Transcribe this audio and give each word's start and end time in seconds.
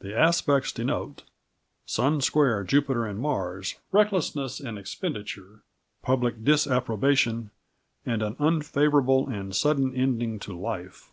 "The 0.00 0.16
Aspects 0.18 0.72
denote 0.72 1.24
Sun 1.84 2.22
Square 2.22 2.64
Jupiter 2.64 3.04
and 3.04 3.18
Mars, 3.18 3.74
recklessness 3.92 4.60
in 4.60 4.78
expenditure, 4.78 5.60
public 6.00 6.42
disapprobation, 6.42 7.50
and 8.06 8.22
an 8.22 8.34
unfavourable 8.38 9.28
and 9.28 9.54
sudden 9.54 9.94
ending 9.94 10.38
to 10.38 10.58
life. 10.58 11.10